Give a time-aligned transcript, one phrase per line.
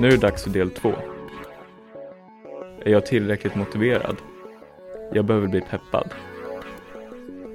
[0.00, 0.94] Nu är det dags för del två.
[2.84, 4.16] Är jag tillräckligt motiverad?
[5.12, 6.14] Jag behöver bli peppad.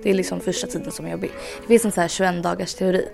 [0.04, 1.31] Det är liksom första tiden som är jobbig.
[1.62, 3.07] Det finns en så här 21 dagars teori.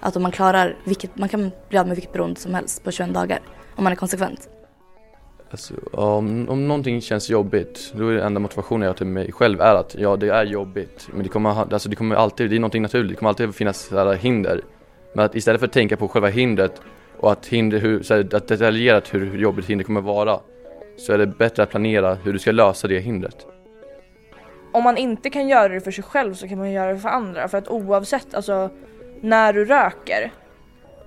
[0.00, 2.90] Att om man klarar vilket, man kan bli av med vilket beroende som helst på
[2.90, 3.40] 21 dagar.
[3.76, 4.48] Om man är konsekvent.
[5.54, 9.32] Alltså, om, om någonting känns jobbigt, då är det enda motivationen jag har till mig
[9.32, 11.08] själv är att ja, det är jobbigt.
[11.12, 13.78] Men det kommer, alltså, det kommer alltid, det är någonting naturligt, det kommer alltid finnas
[13.78, 14.60] så hinder.
[15.12, 16.80] Men att istället för att tänka på själva hindret
[17.18, 20.40] och att hinder, hur, så här, att detaljerat hur, hur jobbigt hindret kommer vara,
[20.96, 23.46] så är det bättre att planera hur du ska lösa det hindret.
[24.72, 27.08] om man inte kan göra det för sig själv så kan man göra det för
[27.08, 28.70] andra för att oavsett alltså
[29.20, 30.32] när du röker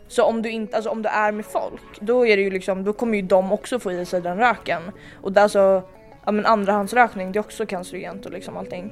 [0.08, 2.84] så om du inte, alltså om du är med folk då är det ju liksom,
[2.84, 4.82] då kommer ju de också få i sig den röken
[5.22, 5.90] och där så, alltså,
[6.26, 8.92] ja men andrahandsrökning det är också cancerogent och liksom allting.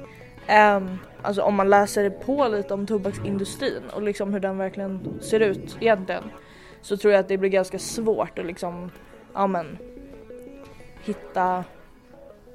[0.76, 5.40] Um, alltså om man läser på lite om tobaksindustrin och liksom hur den verkligen ser
[5.40, 6.24] ut egentligen
[6.82, 8.90] så tror jag att det blir ganska svårt att liksom,
[9.34, 9.78] ja men
[11.04, 11.64] hitta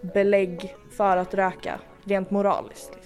[0.02, 3.01] belägg för att röka rent moraliskt.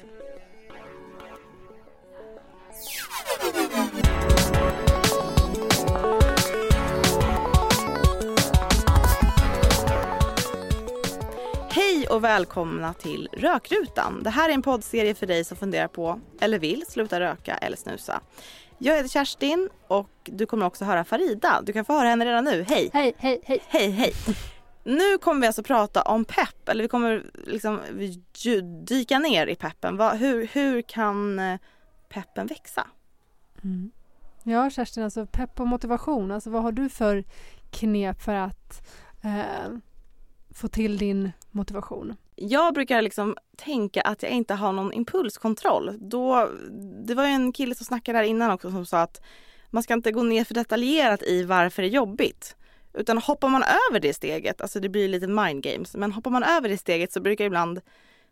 [12.25, 14.23] Välkomna till Rökrutan.
[14.23, 17.77] Det här är en poddserie för dig som funderar på eller vill sluta röka eller
[17.77, 18.21] snusa.
[18.77, 21.61] Jag heter Kerstin och du kommer också höra Farida.
[21.61, 22.65] Du kan få höra henne redan nu.
[22.67, 22.89] Hej!
[22.93, 23.63] Hej, hej, hej.
[23.67, 24.13] Hej, hej!
[24.83, 27.79] Nu kommer vi alltså prata om pepp, eller vi kommer liksom
[28.85, 29.99] dyka ner i peppen.
[29.99, 31.59] Hur, hur kan eh,
[32.09, 32.87] peppen växa?
[33.63, 33.91] Mm.
[34.43, 36.31] Ja, Kerstin, alltså pepp och motivation.
[36.31, 37.23] Alltså, vad har du för
[37.71, 38.87] knep för att
[39.23, 39.77] eh,
[40.53, 42.15] få till din motivation?
[42.35, 45.97] Jag brukar liksom tänka att jag inte har någon impulskontroll.
[45.99, 46.49] Då,
[47.05, 49.21] det var ju en kille som snackade här innan också som sa att
[49.69, 52.55] man ska inte gå ner för detaljerat i varför det är jobbigt.
[52.93, 56.43] Utan hoppar man över det steget, alltså det blir lite mind games, men hoppar man
[56.43, 57.81] över det steget så brukar ibland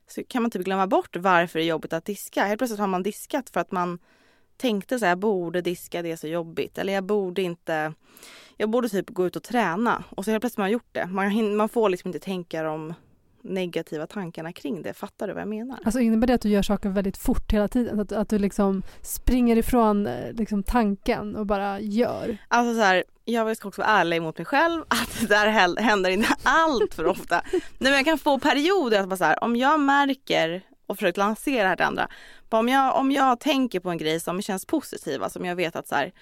[0.08, 2.46] så kan man typ glömma bort varför det är jobbigt att diska.
[2.46, 4.00] Helt plötsligt har man diskat för att man
[4.58, 6.78] tänkte så här, jag borde diska, det är så jobbigt.
[6.78, 7.94] Eller jag borde inte,
[8.58, 10.04] jag borde typ gå ut och träna.
[10.10, 11.06] Och så helt plötsligt har man gjort det.
[11.06, 12.94] Man, man får liksom inte tänka om
[13.44, 14.94] negativa tankarna kring det.
[14.94, 15.80] Fattar du vad jag menar?
[15.86, 18.00] Alltså innebär det att du gör saker väldigt fort hela tiden?
[18.00, 22.38] Att, att du liksom springer ifrån eh, liksom, tanken och bara gör?
[22.48, 26.10] Alltså så här, jag ska också vara ärlig mot mig själv att det där händer
[26.10, 27.42] inte allt för ofta.
[27.52, 31.20] Nej, men jag kan få perioder att bara så här, om jag märker och försöker
[31.20, 32.08] lansera det här till andra.
[32.50, 35.56] bara Om jag, om jag tänker på en grej som känns positiv, alltså om jag
[35.56, 36.14] vet att så här,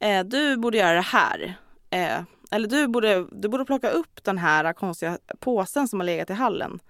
[0.00, 1.54] eh, du borde göra det här.
[1.90, 6.30] Eh, eller du borde, du borde plocka upp den här konstiga påsen som har legat
[6.30, 6.80] i hallen.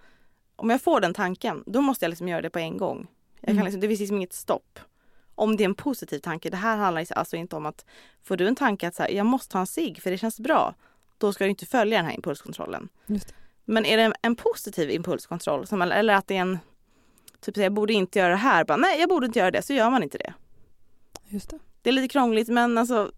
[0.56, 3.06] Om jag får den tanken, då måste jag liksom göra det på en gång.
[3.40, 3.64] Jag kan Mm.
[3.64, 4.78] liksom, det finns liksom inget stopp.
[5.34, 6.50] Om det är en positiv tanke.
[6.50, 7.84] Det här handlar alltså inte om att
[8.22, 10.40] får du en tanke att så här, jag måste ha en cigg för det känns
[10.40, 10.74] bra.
[11.18, 12.88] Då ska du inte följa den här impulskontrollen.
[13.64, 16.58] Men är det en, en positiv impulskontroll som, eller att det är en
[17.40, 18.64] typ så jag borde inte göra det här.
[18.64, 20.34] Bara, nej jag borde inte göra det så gör man inte det.
[21.28, 21.58] Just det.
[21.82, 23.12] Det är lite krångligt men alltså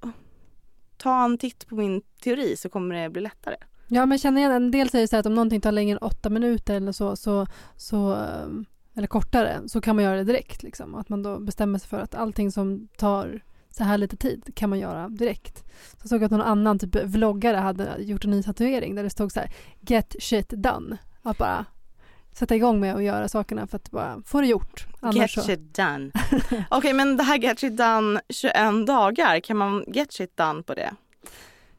[1.02, 3.56] ta en titt på min teori så kommer det bli lättare.
[3.88, 5.98] Ja, men känner igen en del säger så här att om någonting tar längre än
[5.98, 7.46] åtta minuter eller så, så,
[7.76, 8.64] så ehm,
[8.94, 10.62] eller kortare, så kan man göra det direkt.
[10.62, 10.94] Liksom.
[10.94, 14.70] Att man då bestämmer sig för att allting som tar så här lite tid kan
[14.70, 15.64] man göra direkt.
[16.02, 19.10] Så såg jag att någon annan typ vloggare hade gjort en ny tatuering där det
[19.10, 20.98] stod så här Get shit done.
[21.22, 21.66] Att bara
[22.32, 24.86] sätta igång med att göra sakerna för att bara få det gjort.
[25.00, 26.10] Annars Get så, shit done.
[26.70, 30.74] Okej men det här get shit done 21 dagar, kan man get shit done på
[30.74, 30.90] det?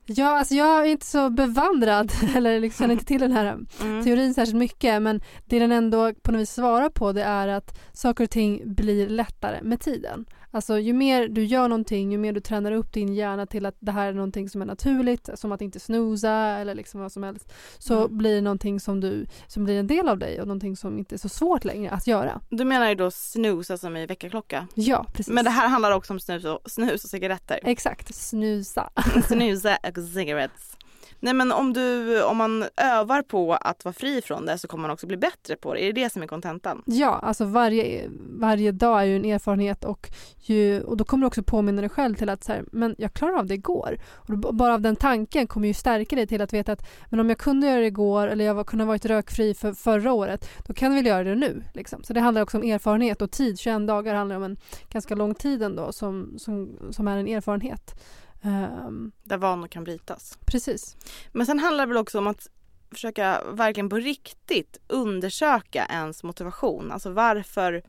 [0.06, 4.04] Ja, alltså jag är inte så bevandrad eller liksom känner inte till den här Mm.
[4.04, 7.80] teorin särskilt mycket men det den ändå på något vis svarar på det är att
[7.94, 10.26] saker och ting blir lättare med tiden.
[10.56, 13.76] Alltså ju mer du gör någonting, ju mer du tränar upp din hjärna till att
[13.80, 17.24] det här är någonting som är naturligt, som att inte snusa eller liksom vad som
[17.24, 18.18] helst, så Mm.
[18.18, 21.16] blir det någonting som, du, som blir en del av dig och någonting som inte
[21.16, 22.42] är så svårt längre att göra.
[22.50, 24.68] Du menar ju då snusa som i väckarklocka?
[24.76, 25.34] Ja, precis.
[25.34, 27.60] Men det här handlar också om snus och, snus och cigaretter.
[27.64, 28.90] Exakt, snusa.
[29.28, 30.78] Snusa och cigarettes.
[31.20, 34.82] Nej men om du, om man övar på att vara fri från det så kommer
[34.82, 35.84] man också bli bättre på det.
[35.84, 36.84] Är det det som är kontentan?
[36.86, 40.10] Ja, alltså varje, varje dag är ju en erfarenhet och,
[40.42, 43.14] ju, och då kommer du också påminna dig själv till att så här, men jag
[43.14, 43.98] klarade av det igår.
[44.14, 47.30] Och bara av den tanken kommer ju stärka dig till att veta att men om
[47.30, 50.50] jag kunde göra det igår eller jag var, kunde ha varit rökfri för förra året,
[50.68, 51.64] då kan jag väl göra det nu.
[51.74, 52.04] Liksom.
[52.04, 53.60] Så det handlar också om erfarenhet och tid.
[53.60, 54.58] 21 dagar handlar om en
[54.90, 57.96] ganska lång tid ändå som, som, som är en erfarenhet.
[58.44, 60.38] Ehm, Där vanor kan brytas.
[60.46, 60.96] precis.
[61.32, 62.48] Men sen handlar det väl också om att
[62.92, 66.92] försöka verkligen på riktigt undersöka ens motivation.
[66.92, 67.84] Alltså varför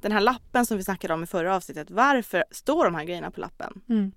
[0.00, 1.90] den här lappen som vi snackade om i förra avsnittet.
[1.90, 3.80] Varför står de här grejerna på lappen?
[3.88, 4.12] Mm.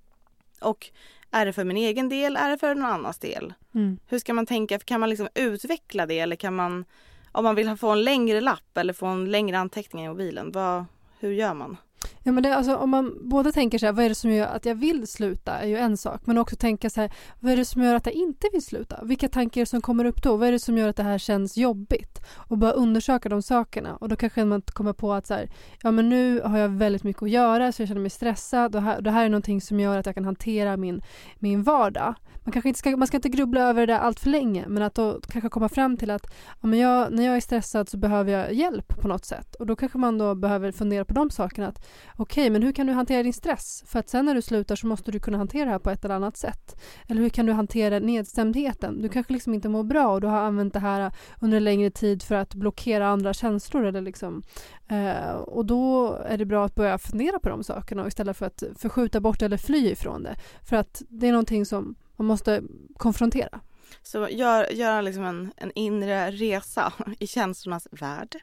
[0.62, 0.92] Och
[1.32, 2.36] är det för min egen del?
[2.38, 3.54] Är det för någon annans del?
[3.74, 3.98] Mm.
[4.08, 4.80] Hur ska man tänka?
[4.80, 6.86] Kan man liksom utveckla det eller kan man
[7.32, 10.52] om man vill ha- få en längre lapp eller få en längre anteckning i mobilen,
[10.52, 10.86] vad,
[11.20, 11.78] hur gör man?
[12.24, 14.48] Ja, men det, alltså, om man både tänker så här, vad är det som gör
[14.48, 16.22] att jag vill sluta är ju en sak.
[16.26, 19.00] Men också tänka så här, vad är det som gör att jag inte vill sluta?
[19.04, 20.38] Vilka tankar som kommer upp då?
[20.38, 22.20] Vad är det som gör att det här känns jobbigt?
[22.36, 23.96] Och bara undersöka de sakerna.
[23.96, 25.50] Och då kanske man kommer på att så här,
[25.84, 28.76] ja men nu har jag väldigt mycket att göra så jag känner mig stressad.
[28.76, 31.02] Och här, det här är någonting som gör att jag kan hantera min,
[31.40, 32.16] min vardag.
[32.44, 34.96] Man, kanske inte ska, man ska inte grubbla över det allt för länge men att
[34.96, 38.32] då kanske komma fram till att ja, men jag, när jag är stressad så behöver
[38.32, 39.56] jag hjälp på något sätt.
[39.56, 41.68] Och då kanske man då behöver fundera på de sakerna.
[41.68, 41.86] Att,
[42.16, 43.84] Okej, men hur kan du hantera din stress?
[43.88, 46.06] För att sen när du slutar så måste du kunna hantera det här på ett
[46.06, 46.82] eller annat sätt.
[47.08, 49.02] Eller hur kan du hantera nedstämdheten?
[49.02, 51.12] Du kanske liksom inte mår bra och du har använt det här
[51.42, 53.86] under en längre tid för att blockera andra känslor.
[53.86, 54.44] Eller liksom.
[54.88, 58.64] eh, och då är det bra att börja fundera på de sakerna istället för att
[58.78, 60.36] förskjuta bort eller fly ifrån det.
[60.70, 62.62] För att det är någonting som man måste
[62.98, 63.60] konfrontera.
[64.04, 68.36] Så gör, gör liksom en, en inre resa i känslornas värld.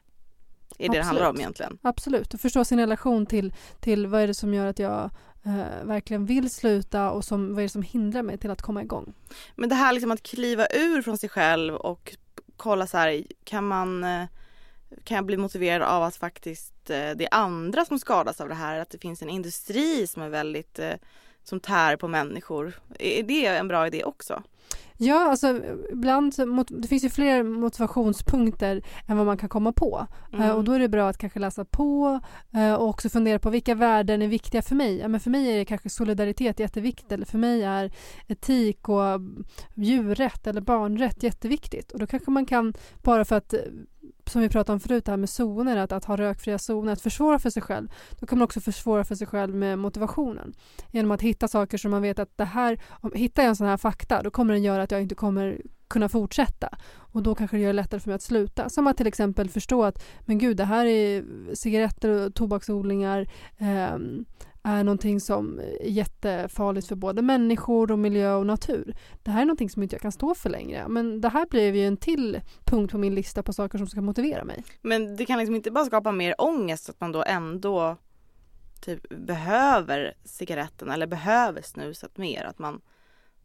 [0.77, 1.41] Är det det handlar om Absolut.
[1.41, 1.77] egentligen.
[1.81, 5.09] Absolut, och förstå sin relation till, till vad är det som gör att jag
[5.45, 8.81] eh, verkligen vill sluta och som, vad är det som hindrar mig till att komma
[8.81, 9.13] igång.
[9.55, 12.15] Men det här liksom att kliva ur från sig själv och
[12.57, 14.23] kolla så här, kan man eh,
[15.03, 18.55] kan jag bli motiverad av att faktiskt eh, det är andra som skadas av det
[18.55, 18.79] här?
[18.79, 20.93] Att det finns en industri som är väldigt eh,
[21.43, 22.79] som tär på människor.
[22.99, 24.43] Är det en bra idé också?
[25.01, 26.33] Ja, alltså ibland
[26.69, 30.07] det finns ju fler motivationspunkter än vad man kan komma på.
[30.33, 30.45] Mm.
[30.45, 32.19] Eh, och då är det bra att kanske läsa på
[32.53, 34.97] eh, och också fundera på vilka värden är viktiga för mig.
[34.97, 37.91] Ja, men för mig är det kanske solidaritet jätteviktigt eller för mig är
[38.27, 39.43] etik och mm,
[39.75, 41.91] djurrätt eller barnrätt jätteviktigt.
[41.91, 43.53] Och då kanske man kan, bara för att
[44.29, 47.01] som vi pratade om förut, det här med zoner, att, att ha rökfria zoner, att
[47.01, 47.87] försvåra för sig själv.
[48.19, 50.53] Då kan man också försvåra för sig själv med motivationen.
[50.91, 53.67] Genom att hitta saker som man vet att det här, om hittar jag en sån
[53.67, 56.69] här fakta, då kommer den göra att jag inte kommer kunna fortsätta.
[56.95, 58.69] Och då kanske det gör det lättare för mig att sluta.
[58.69, 61.23] Som att till exempel förstå att, men gud, det här är
[61.55, 63.27] cigaretter och tobaksodlingar
[63.57, 63.97] eh,
[64.63, 68.95] är någonting som är jättefarligt för både människor och miljö och natur.
[69.23, 70.87] Det här är någonting som inte jag kan stå för längre.
[70.87, 74.01] Men det här blev ju en till punkt på min lista på saker som ska
[74.01, 74.63] motivera mig.
[74.81, 77.97] Men det kan liksom inte bara skapa mer ångest att man då ändå
[78.81, 82.43] typ behöver cigaretten eller behöver snuset mer.
[82.43, 82.81] Att man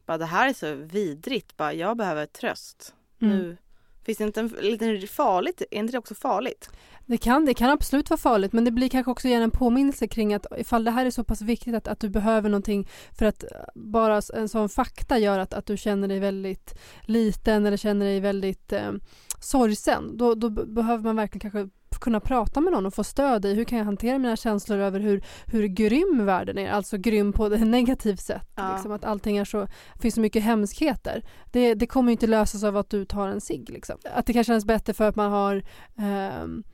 [0.06, 2.94] bara det här är så vidrigt, bara jag behöver tröst.
[3.20, 3.36] Mm.
[3.36, 3.56] Nu
[4.04, 6.70] finns det inte en liten farligt, är inte det också farligt?
[7.06, 10.08] Det kan, det kan absolut vara farligt men det blir kanske också igen en påminnelse
[10.08, 13.26] kring att ifall det här är så pass viktigt att, att du behöver någonting för
[13.26, 17.76] att eh, bara en sån fakta gör att, att du känner dig väldigt liten eller
[17.76, 18.92] känner dig väldigt eh,
[19.40, 20.16] sorgsen.
[20.16, 21.68] Då, då behöver man verkligen kanske
[22.00, 25.00] kunna prata med någon och få stöd i hur kan jag hantera mina känslor över
[25.00, 28.48] hur, hur grym världen är, alltså grym på ett negativt sätt.
[28.54, 28.72] Ja.
[28.72, 29.66] Liksom, att allting är så,
[30.00, 31.24] finns så mycket hemskheter.
[31.52, 33.70] Det, det kommer ju inte lösas av att du tar en cigg.
[33.70, 33.96] Liksom.
[34.14, 35.62] Att det kan kännas bättre för att man har
[35.98, 36.64] ehm,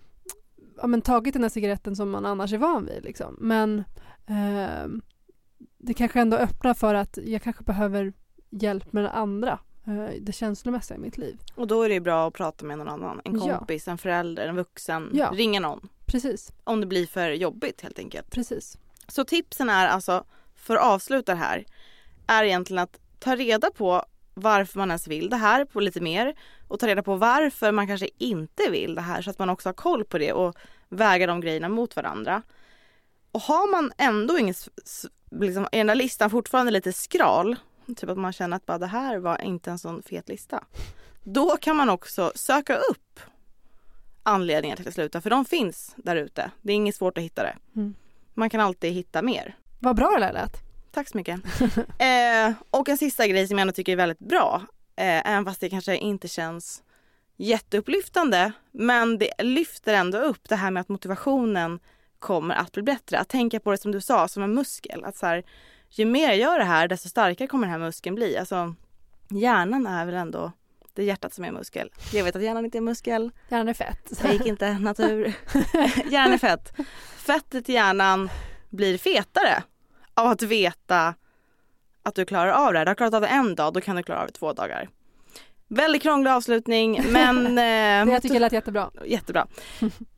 [0.76, 3.04] ja, men tagit den här cigaretten som man annars är van vid.
[3.04, 3.36] Liksom.
[3.40, 3.84] Men
[4.26, 5.02] ehm,
[5.78, 8.12] det kanske ändå öppnar för att jag kanske behöver
[8.50, 9.58] hjälp med det andra.
[9.90, 11.38] Eh, Det känslomässiga i mitt liv.
[11.54, 13.20] Och då är det bra att prata med någon annan.
[13.24, 13.58] En Ja.
[13.58, 15.10] kompis, en förälder, en vuxen.
[15.12, 15.30] Ja.
[15.34, 15.88] Ringa någon.
[16.06, 18.30] Precis, Om det blir för jobbigt helt enkelt.
[18.30, 18.78] precis.
[19.08, 20.24] Så tipsen är alltså,
[20.56, 21.64] för att avsluta det här,
[22.26, 26.34] är egentligen att ta reda på varför man ens vill det här på lite mer
[26.68, 29.68] och ta reda på varför man kanske inte vill det här så att man också
[29.68, 30.56] har koll på det och
[30.88, 32.42] väga de grejerna mot varandra.
[33.32, 34.68] Och har man ändå inget,
[35.30, 37.56] liksom, är den där listan fortfarande lite skral,
[37.94, 40.64] typ att man känner att bara det här var inte en sån fet lista.
[41.22, 43.20] Då kan man också söka upp
[44.22, 46.50] anledningar till att sluta, för de finns där ute.
[46.62, 47.56] Det är inget svårt att hitta det.
[47.76, 47.94] Mm.
[48.34, 49.56] Man kan alltid hitta mer.
[49.78, 50.56] Vad bra det lät.
[50.92, 51.40] Tack så mycket.
[51.98, 54.62] eh, och en sista grej som jag ändå tycker är väldigt bra,
[54.96, 56.82] eh, även fast det kanske inte känns
[57.36, 61.80] jätteupplyftande, men det lyfter ändå upp det här med att motivationen
[62.18, 63.18] kommer att bli bättre.
[63.18, 65.04] Att tänka på det som du sa, som en muskel.
[65.04, 65.44] Att så här,
[65.90, 68.38] ju mer jag gör det här, desto starkare kommer den här muskeln bli.
[68.38, 68.74] Alltså,
[69.30, 70.52] hjärnan är väl ändå
[70.94, 71.90] det är hjärtat som är muskel.
[72.12, 73.30] Jag vet att hjärnan inte är muskel.
[73.48, 74.20] Hjärnan är fett.
[74.22, 75.26] Jag gick inte natur.
[76.10, 76.72] hjärnan är fett.
[77.16, 78.30] Fettet i hjärnan
[78.70, 79.62] blir fetare
[80.14, 81.14] av att veta
[82.02, 82.84] att du klarar av det här.
[82.86, 84.88] Du har klarat av det en dag, då kan du klara av det två dagar.
[85.68, 88.90] Väldigt krånglig avslutning men Det eh, jag tycker lät jättebra.
[89.06, 89.46] jättebra.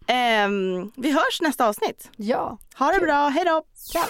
[0.07, 2.11] Ehm, vi hörs nästa avsnitt.
[2.17, 2.59] Ja.
[2.79, 3.07] Ha det Kul.
[3.07, 3.63] bra, hej då!
[3.75, 4.03] Ciao.